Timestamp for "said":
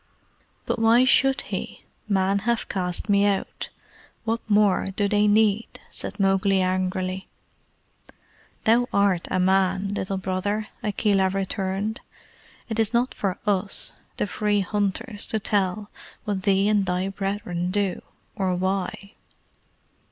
5.91-6.19